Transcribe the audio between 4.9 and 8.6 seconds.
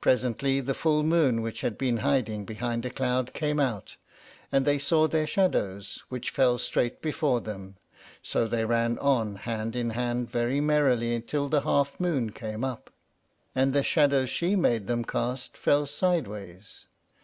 their shadows, which fell straight before them; so